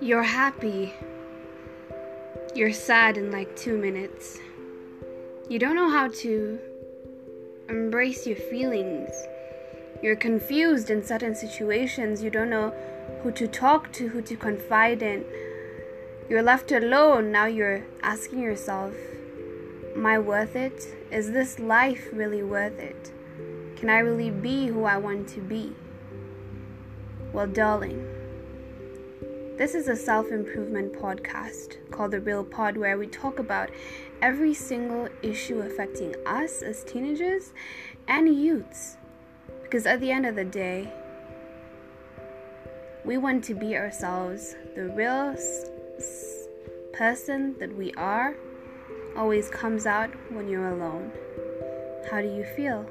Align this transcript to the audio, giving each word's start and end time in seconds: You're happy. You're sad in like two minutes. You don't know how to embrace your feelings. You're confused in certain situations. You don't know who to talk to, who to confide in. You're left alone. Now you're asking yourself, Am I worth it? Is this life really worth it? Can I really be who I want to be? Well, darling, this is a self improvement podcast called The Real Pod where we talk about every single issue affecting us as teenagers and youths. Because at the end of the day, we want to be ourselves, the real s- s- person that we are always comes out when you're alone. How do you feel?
You're 0.00 0.22
happy. 0.22 0.94
You're 2.54 2.72
sad 2.72 3.16
in 3.16 3.32
like 3.32 3.56
two 3.56 3.76
minutes. 3.76 4.38
You 5.48 5.58
don't 5.58 5.74
know 5.74 5.90
how 5.90 6.06
to 6.22 6.60
embrace 7.68 8.24
your 8.24 8.36
feelings. 8.36 9.10
You're 10.00 10.14
confused 10.14 10.90
in 10.90 11.04
certain 11.04 11.34
situations. 11.34 12.22
You 12.22 12.30
don't 12.30 12.48
know 12.48 12.72
who 13.24 13.32
to 13.32 13.48
talk 13.48 13.92
to, 13.94 14.06
who 14.06 14.22
to 14.22 14.36
confide 14.36 15.02
in. 15.02 15.24
You're 16.28 16.44
left 16.44 16.70
alone. 16.70 17.32
Now 17.32 17.46
you're 17.46 17.84
asking 18.00 18.38
yourself, 18.38 18.94
Am 19.96 20.06
I 20.06 20.20
worth 20.20 20.54
it? 20.54 20.94
Is 21.10 21.32
this 21.32 21.58
life 21.58 22.06
really 22.12 22.44
worth 22.44 22.78
it? 22.78 23.10
Can 23.74 23.90
I 23.90 23.98
really 23.98 24.30
be 24.30 24.68
who 24.68 24.84
I 24.84 24.96
want 24.96 25.26
to 25.30 25.40
be? 25.40 25.72
Well, 27.32 27.48
darling, 27.48 28.06
this 29.58 29.74
is 29.74 29.88
a 29.88 29.96
self 29.96 30.30
improvement 30.30 30.92
podcast 30.92 31.90
called 31.90 32.12
The 32.12 32.20
Real 32.20 32.44
Pod 32.44 32.76
where 32.76 32.96
we 32.96 33.08
talk 33.08 33.40
about 33.40 33.70
every 34.22 34.54
single 34.54 35.08
issue 35.20 35.58
affecting 35.60 36.14
us 36.24 36.62
as 36.62 36.84
teenagers 36.84 37.52
and 38.06 38.28
youths. 38.28 38.96
Because 39.64 39.84
at 39.84 40.00
the 40.00 40.12
end 40.12 40.26
of 40.26 40.36
the 40.36 40.44
day, 40.44 40.92
we 43.04 43.18
want 43.18 43.42
to 43.44 43.54
be 43.54 43.76
ourselves, 43.76 44.54
the 44.76 44.84
real 44.84 45.34
s- 45.34 45.64
s- 45.98 46.46
person 46.92 47.56
that 47.58 47.74
we 47.76 47.92
are 47.94 48.36
always 49.16 49.50
comes 49.50 49.86
out 49.86 50.10
when 50.30 50.48
you're 50.48 50.68
alone. 50.68 51.10
How 52.08 52.22
do 52.22 52.28
you 52.28 52.44
feel? 52.44 52.86